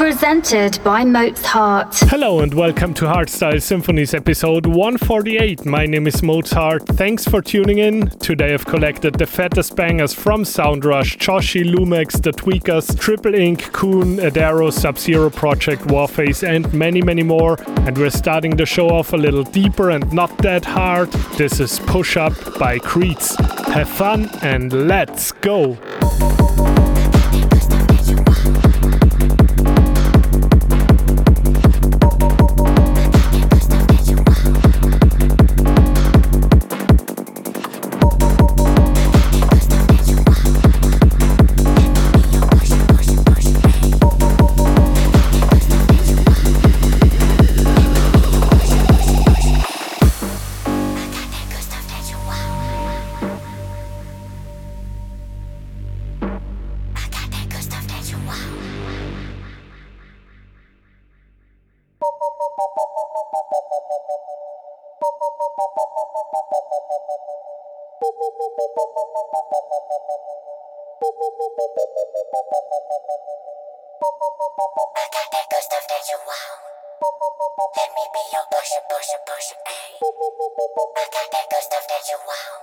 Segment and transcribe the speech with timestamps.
[0.00, 1.94] presented by Mozart.
[2.08, 5.66] Hello and welcome to Hardstyle Symphonies episode 148.
[5.66, 6.86] My name is Mozart.
[6.86, 8.08] Thanks for tuning in.
[8.08, 14.16] Today I've collected the fattest bangers from Soundrush, Joshi, Lumex, The Tweekaz, Triple Ink, Coone,
[14.20, 17.58] Adaro, Sub-Zero Project, Warface and many many more.
[17.86, 21.12] And we're starting the show off a little deeper and not that hard.
[21.36, 23.36] This is Push Up by Creeds.
[23.66, 25.76] Have fun and let's go!
[74.60, 76.60] I got that good stuff that you want.
[77.76, 79.96] Let me be your pusher, pusher, pusher, ayy.
[79.96, 82.60] I got that good stuff that you want.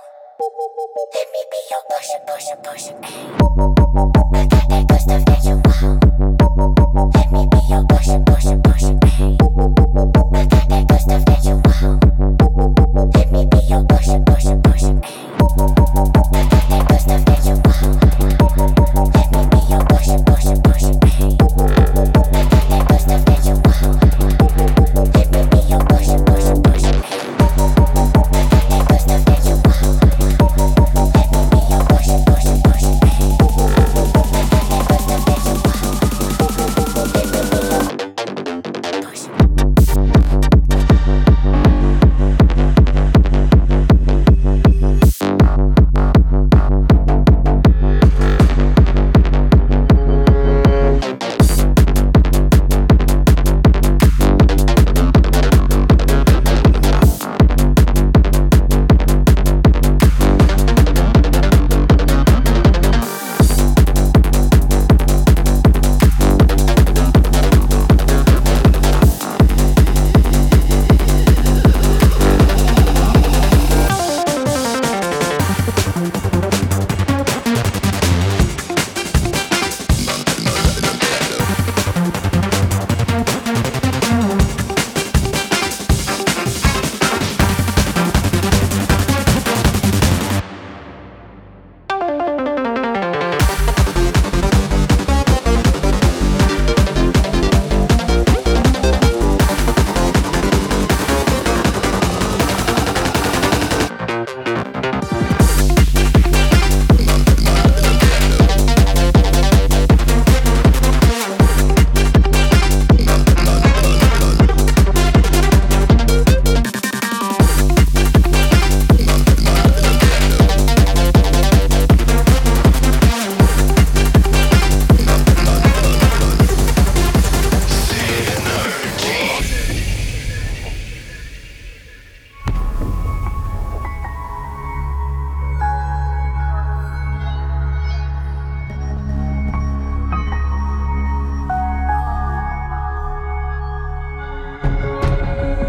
[1.12, 3.34] Let me be your pusher, pusher, pusher, ayy.
[4.32, 5.27] I got that good stuff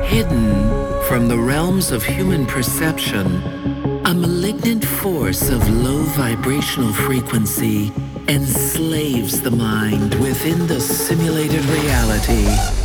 [0.10, 0.68] Hidden
[1.04, 3.28] from the realms of human perception,
[4.08, 7.92] a malignant force of low vibrational frequency
[8.28, 12.79] enslaves the mind within the simulated reality.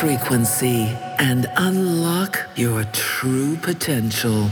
[0.00, 4.48] frequency and unlock your true potential.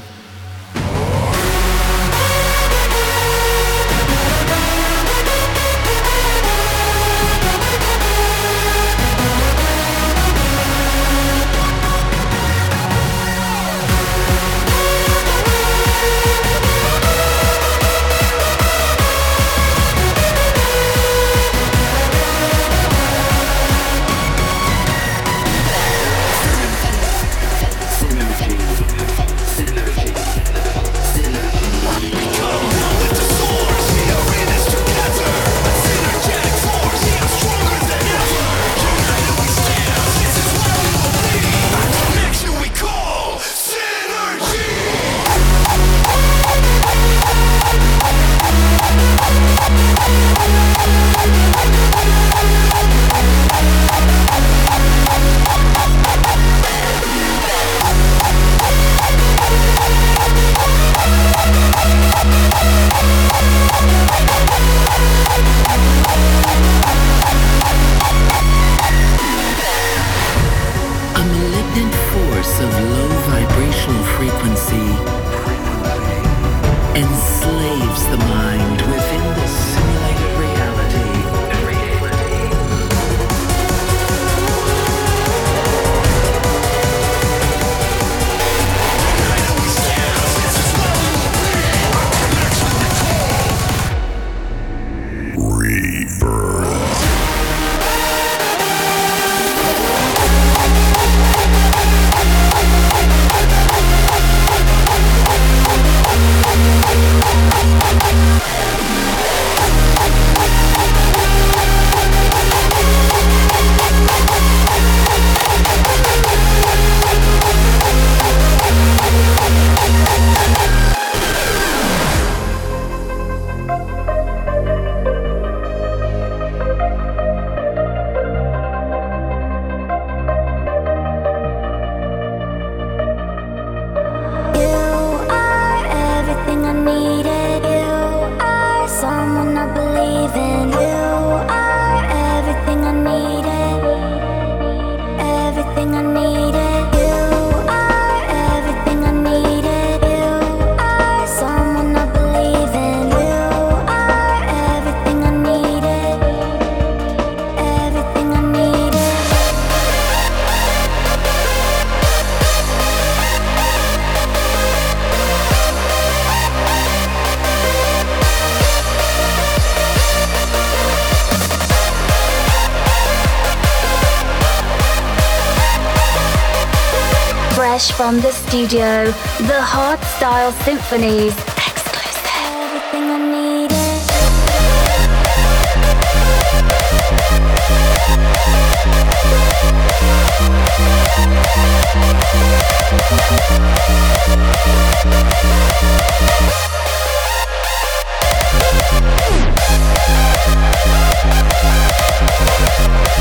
[177.89, 179.07] fresh from the studio.
[179.39, 181.35] The Hardstyle Symphonies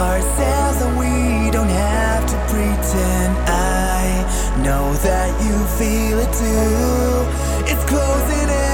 [0.00, 3.36] ourselves and we don't have to pretend.
[3.46, 4.24] I
[4.64, 7.70] know that you feel it too.
[7.70, 8.69] It's closing in.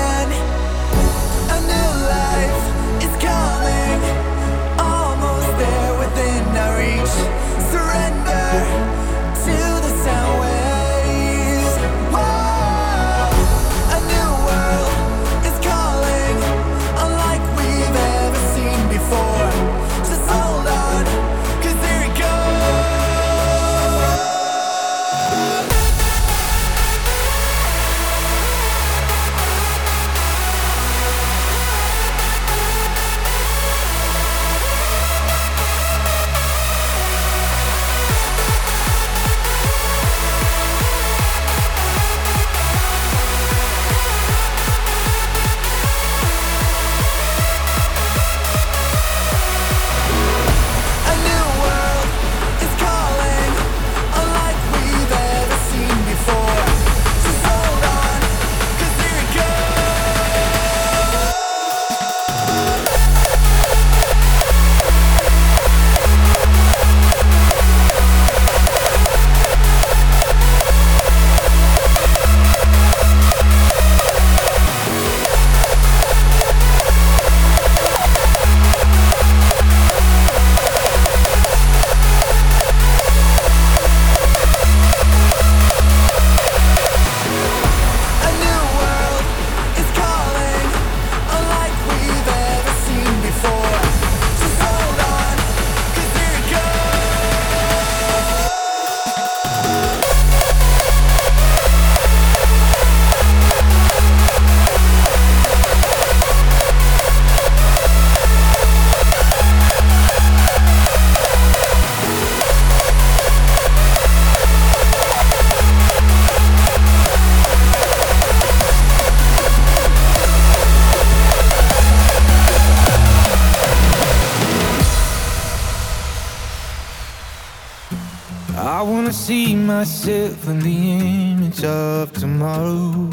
[128.59, 133.11] I wanna see myself in the image of tomorrow.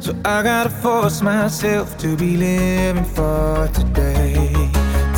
[0.00, 4.34] So I gotta force myself to be living for today.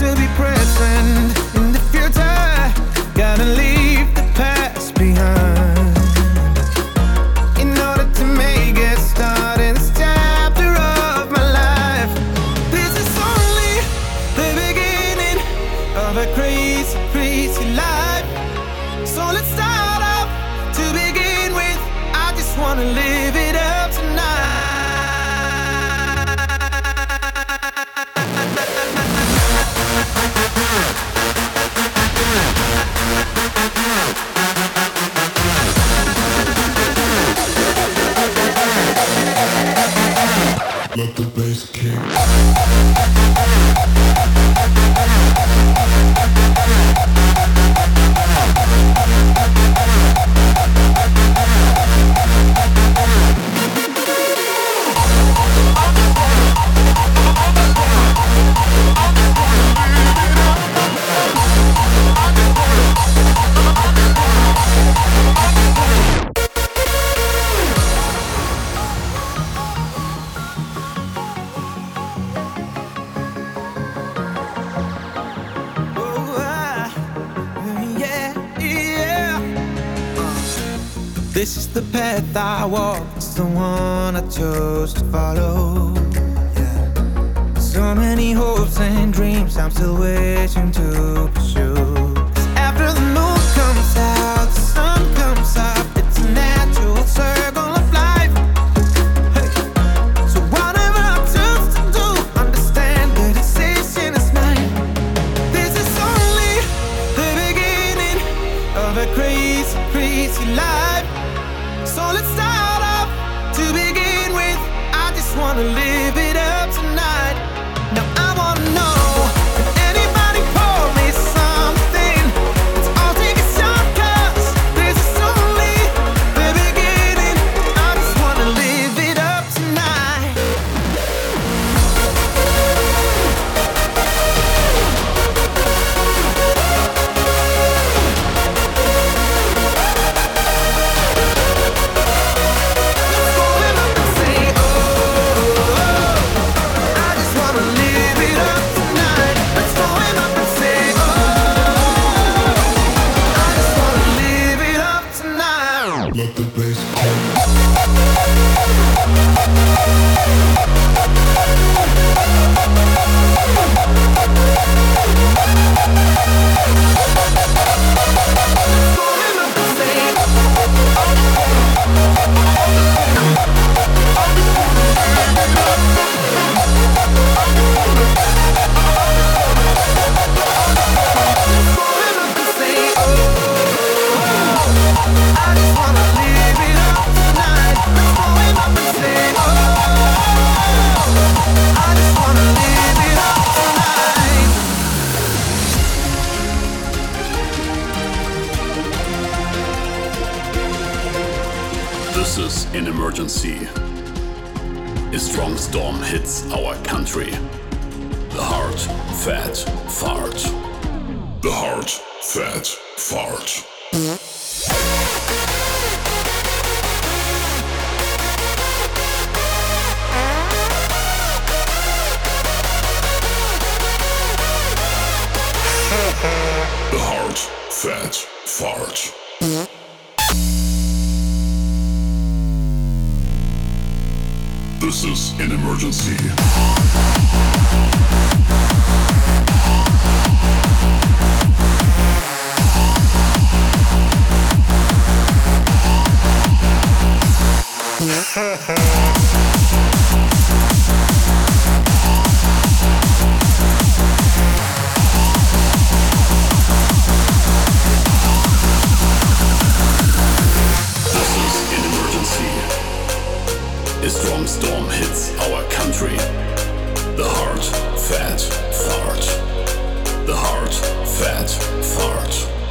[0.00, 3.75] To be present in the future, gotta live.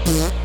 [0.07, 0.44] Of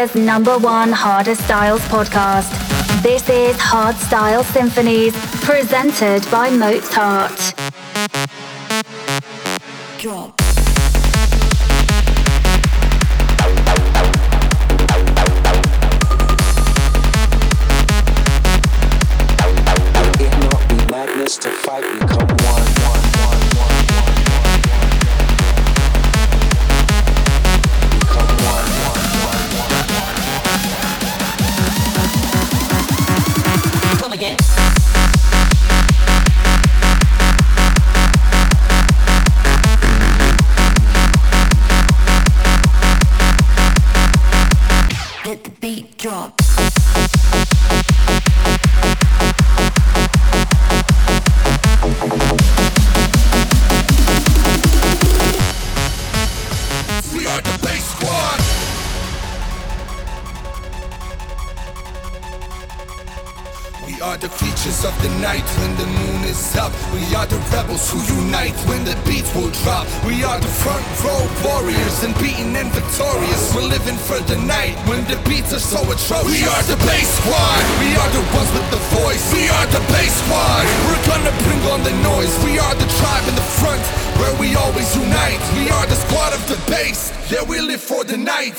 [0.00, 2.50] Austria's number one hardest styles podcast.
[3.02, 7.54] This is Hard Style Symphonies, presented by Mozart.
[9.98, 10.39] Drop.
[73.30, 76.74] We are living for the night when the beats are so atrocious We are the
[76.82, 77.62] bass squad.
[77.78, 79.22] We are the ones with the voice.
[79.32, 80.66] We are the bass squad.
[80.90, 82.32] We're gonna bring on the noise.
[82.42, 83.82] We are the tribe in the front
[84.18, 85.42] where we always unite.
[85.54, 87.12] We are the squad of the bass.
[87.30, 88.58] Yeah, we live for the night.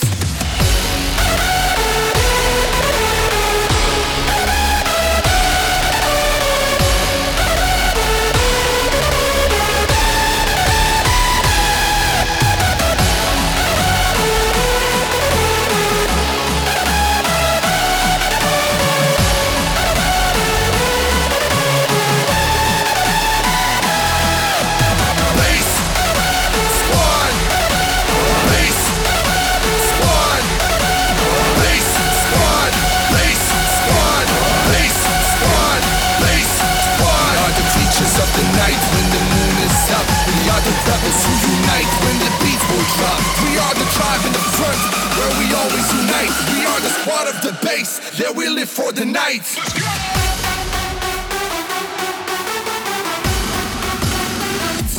[38.62, 40.08] night when the moon is up.
[40.30, 43.22] We are the rebels who unite when the beats will drop.
[43.46, 44.82] We are the tribe in the front
[45.18, 46.34] where we always unite.
[46.54, 47.92] We are the squad of the bass.
[48.20, 49.46] Yeah, we live for the night.
[49.58, 49.90] Let's go!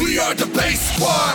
[0.02, 1.34] We are the bass squad.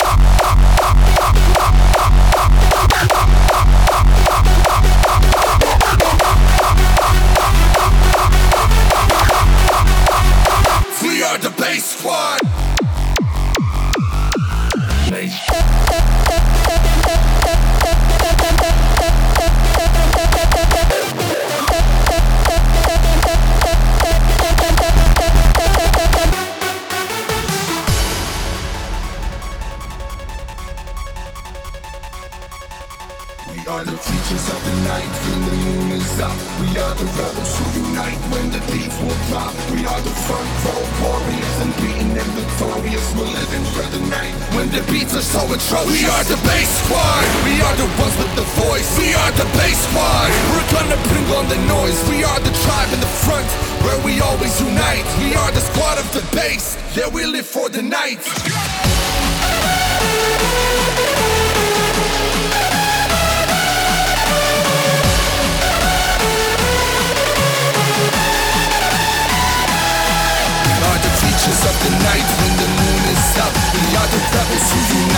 [36.97, 39.53] the rebels who unite when the leaves will drop.
[39.69, 43.05] We are the front row warriors, and unbeaten and victorious.
[43.13, 45.93] We're living for the night when the beats are so atrocious.
[45.93, 47.25] We are the bass squad.
[47.45, 48.89] We are the ones with the voice.
[48.97, 50.29] We are the bass squad.
[50.49, 51.97] We're gonna bring on the noise.
[52.09, 53.45] We are the tribe in the front
[53.85, 55.05] where we always unite.
[55.21, 56.81] We are the squad of the bass.
[56.97, 58.25] Yeah, we live for the night.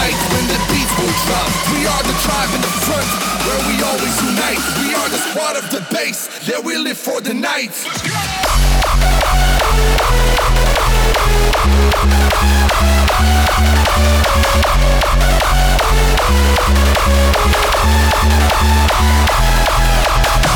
[0.09, 1.49] night when the beats will drop.
[1.73, 3.09] We are the tribe in the front
[3.45, 4.61] where we always unite.
[4.81, 6.27] We are the squad of the bass.
[6.47, 7.71] There we live for the night.
[7.85, 8.19] Let's go!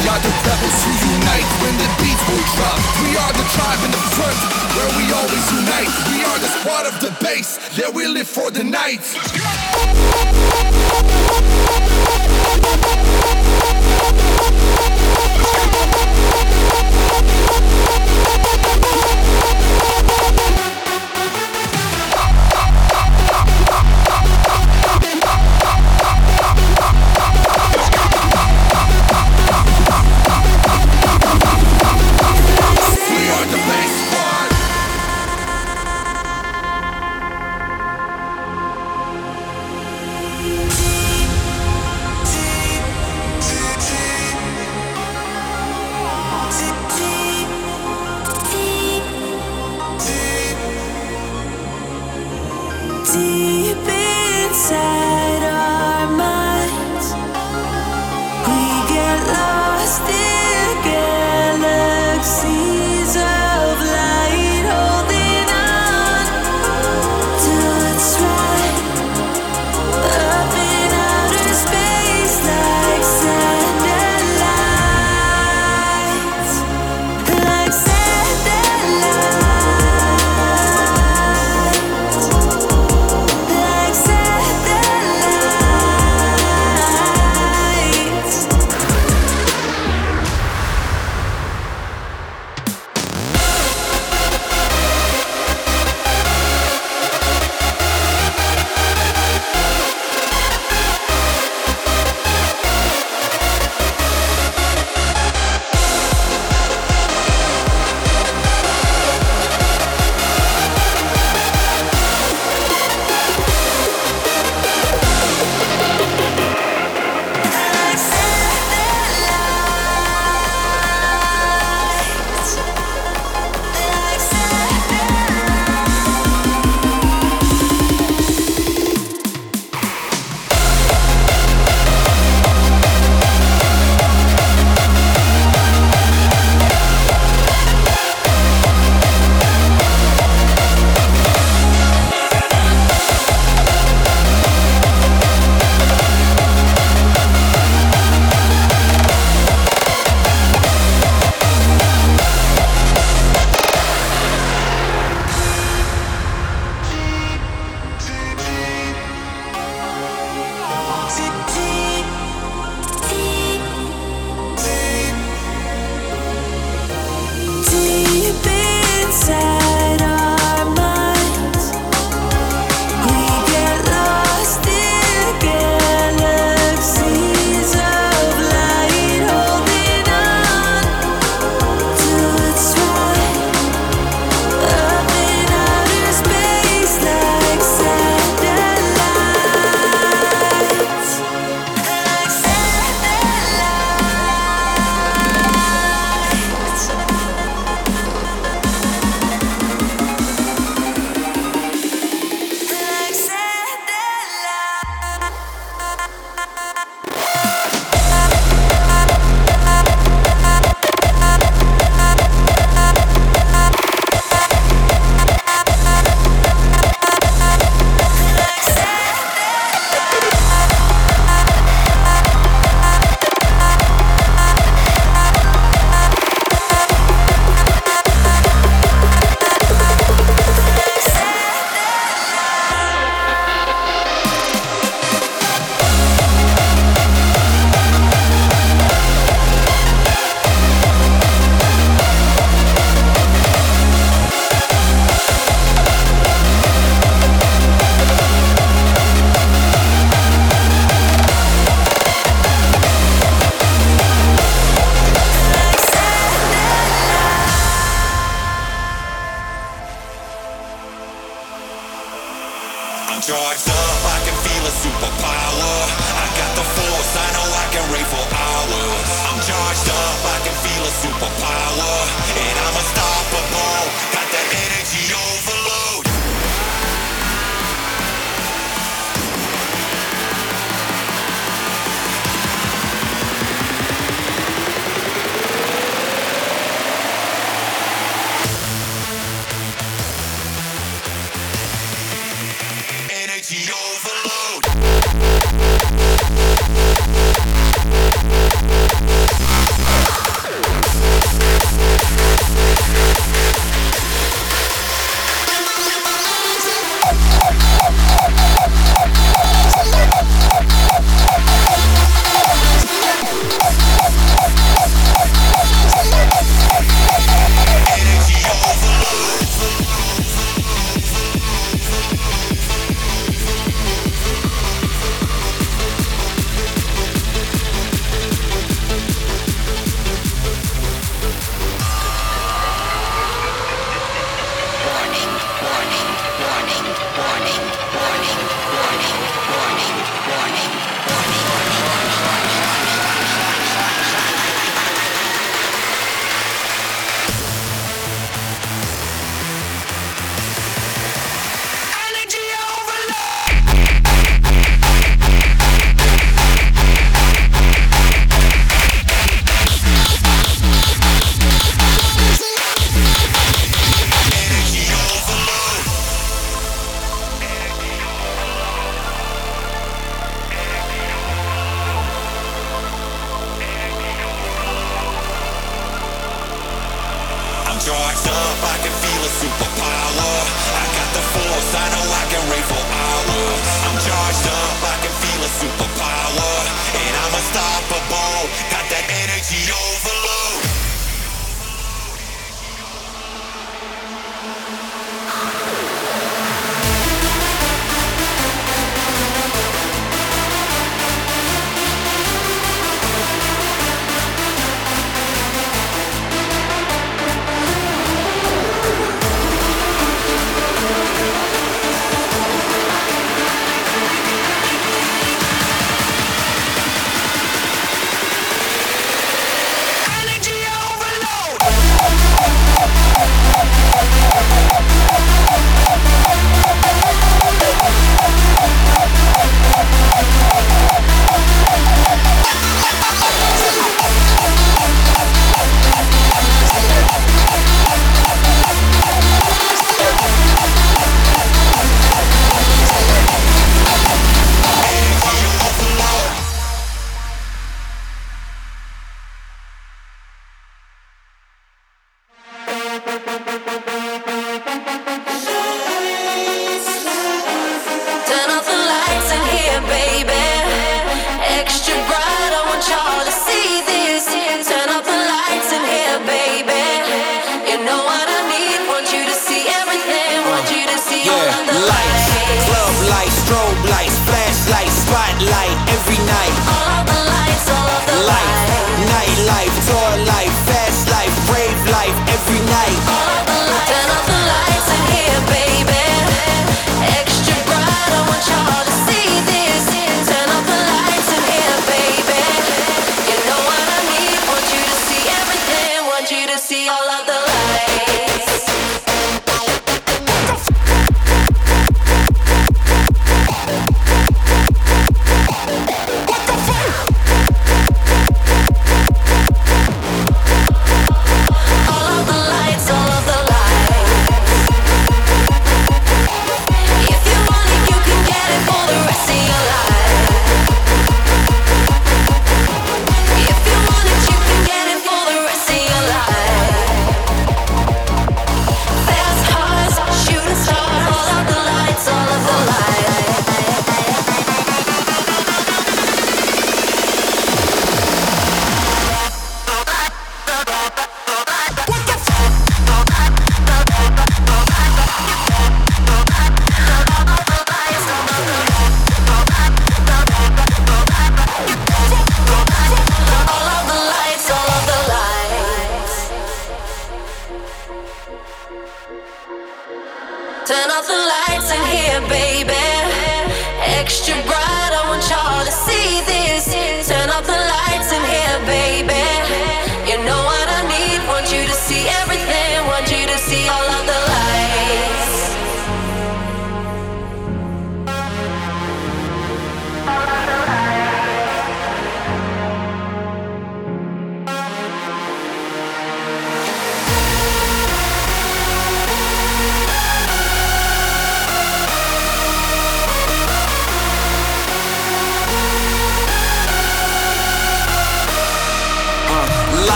[0.00, 2.78] We are the rebels who unite when the beats will drop.
[3.02, 4.38] We are the tribe in the front
[4.76, 5.92] where we always unite.
[6.12, 9.00] We are the squad of the bass yeah, we live for the night.
[9.00, 9.32] Let's
[16.08, 16.13] go!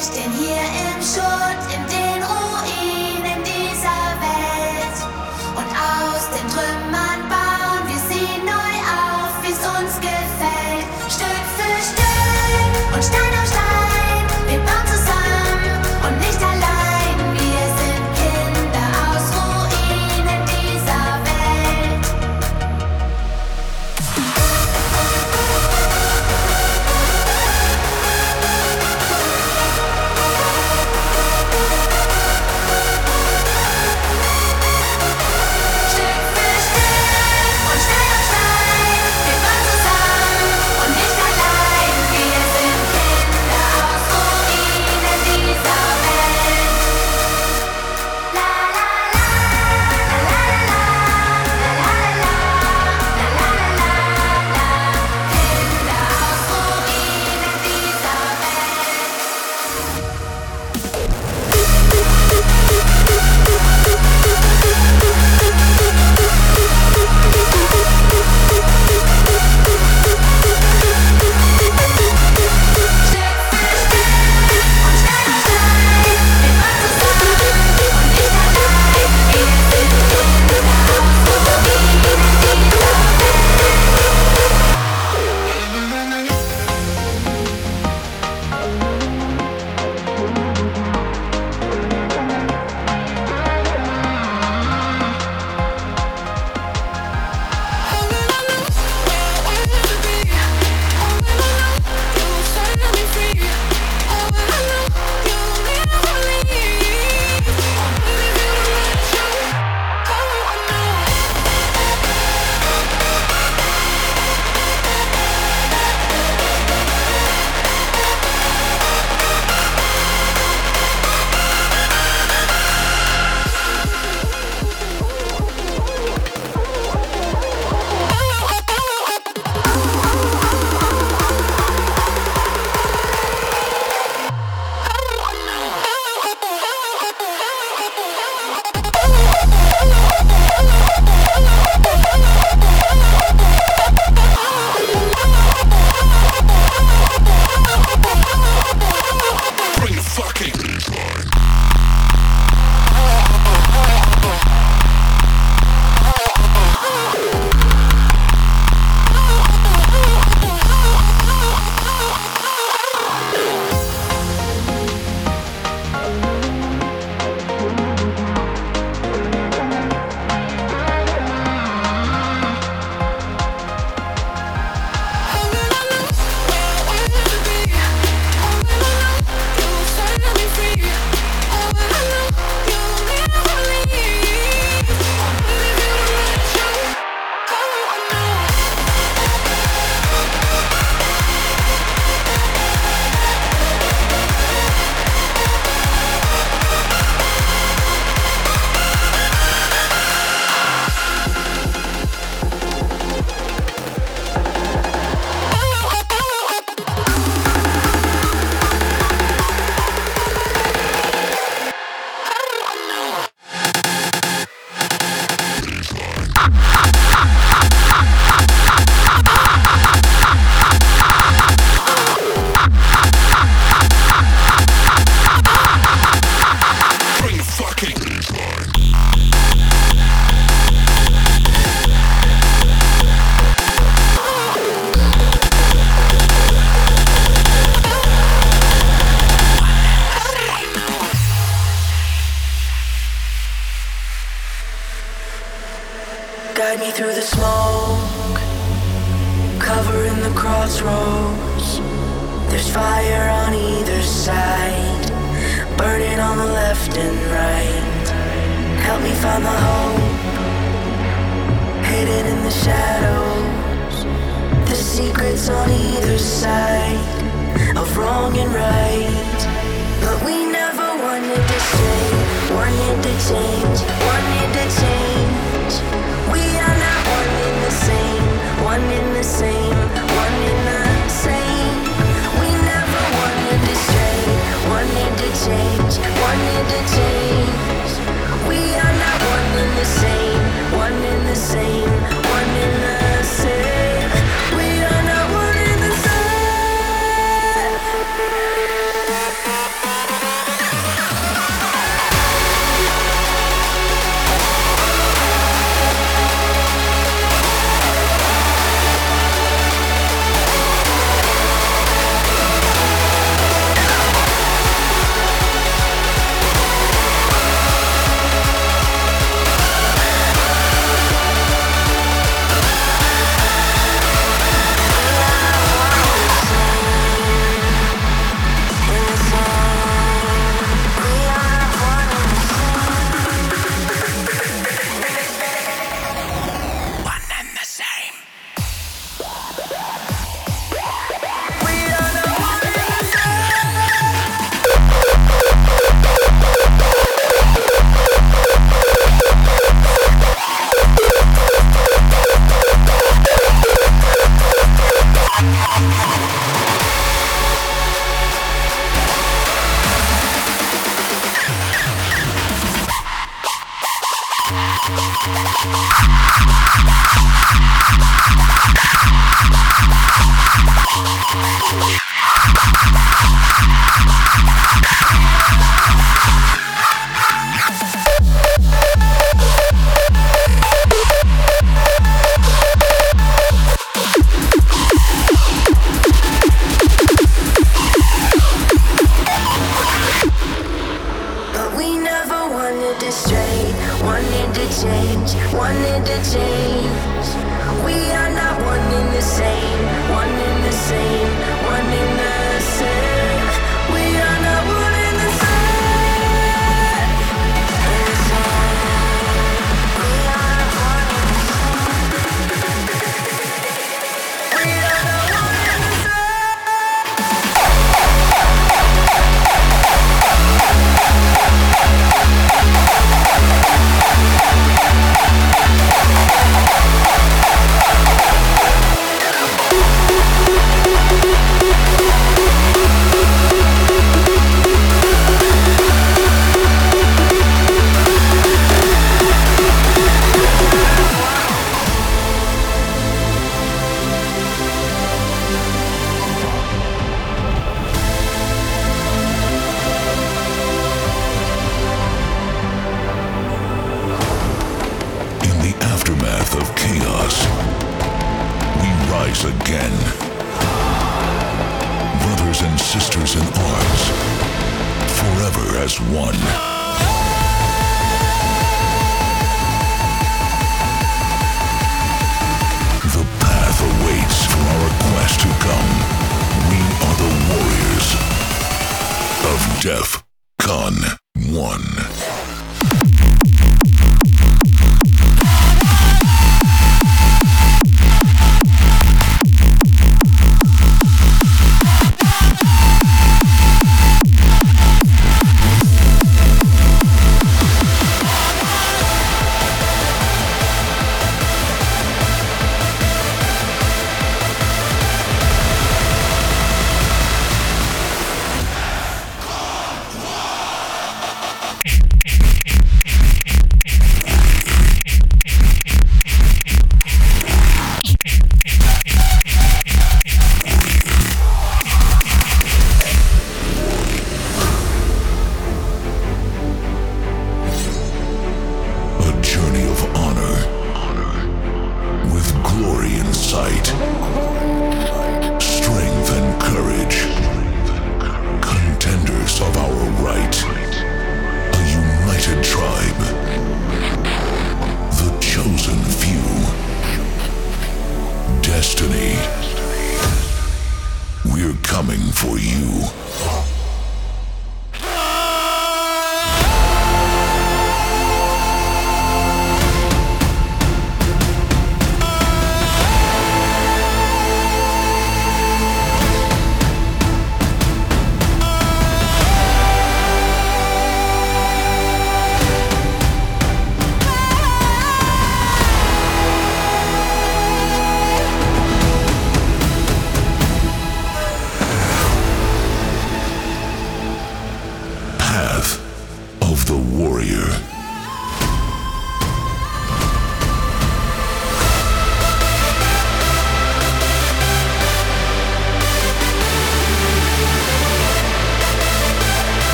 [0.00, 2.09] ich denn hier im Schutt, im Ding?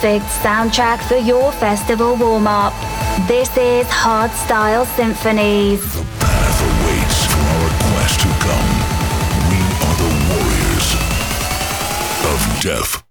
[0.00, 2.72] perfect soundtrack for your festival warm up.
[3.28, 5.82] This is Hardstyle Symphonies.
[5.94, 8.70] The path awaits for our quest to come.
[9.50, 10.88] We are the warriors
[12.32, 13.09] of death.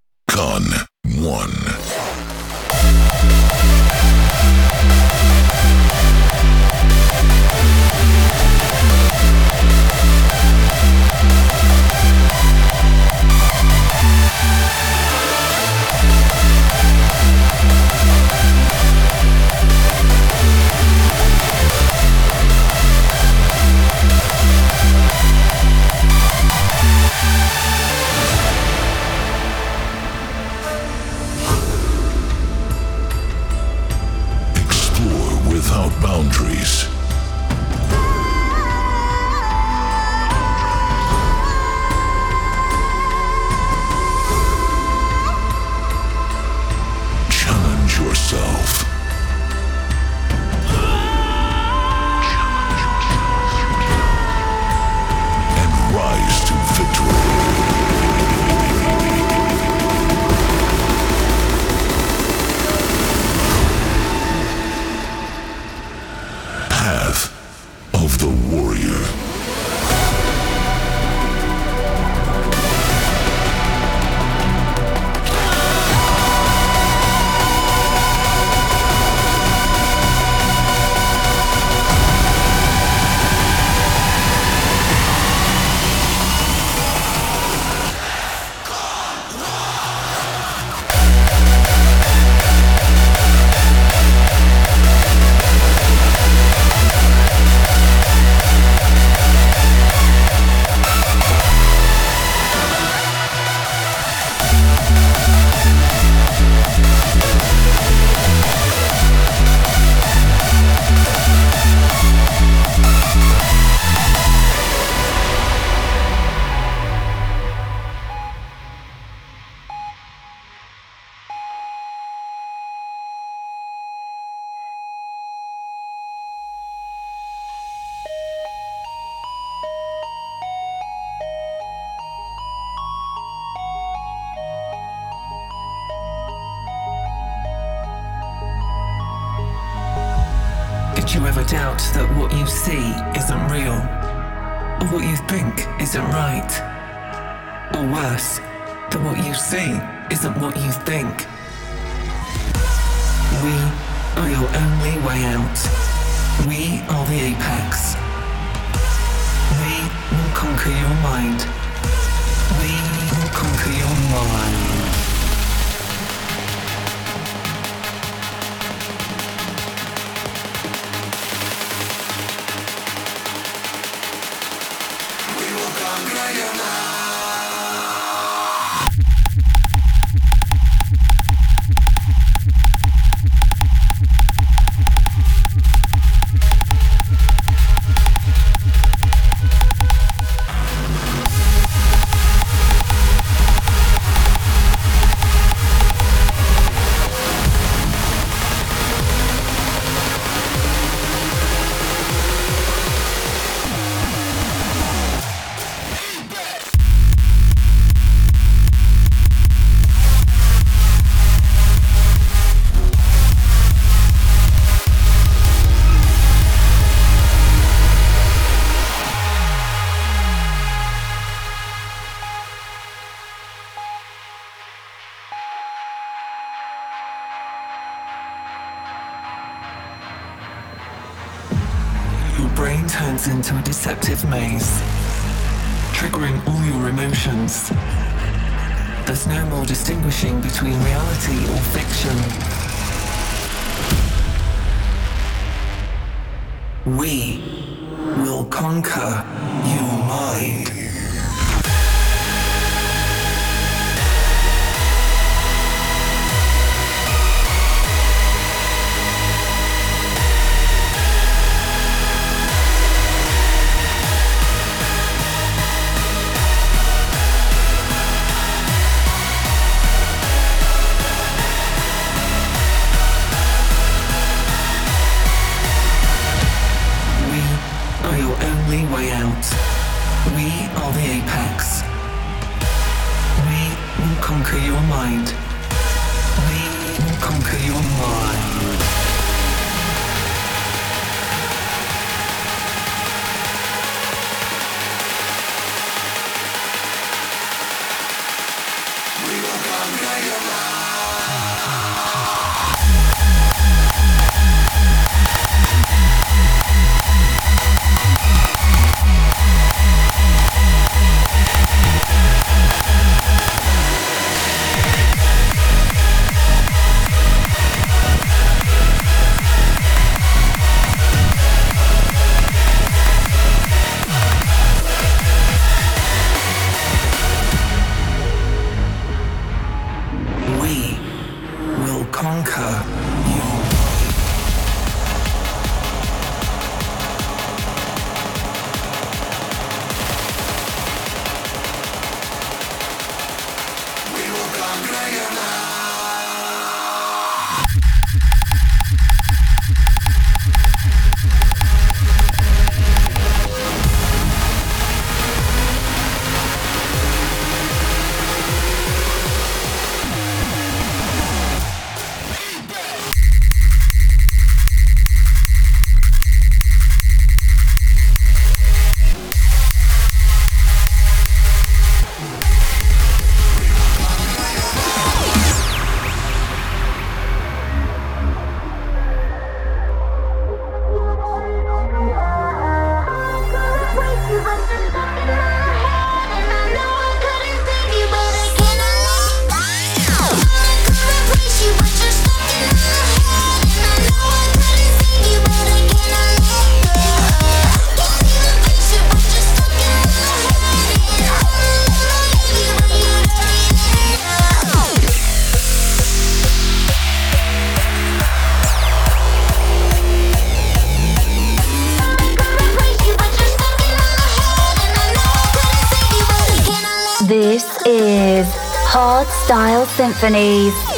[420.19, 420.88] Symphonies.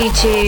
[0.00, 0.39] Facebook,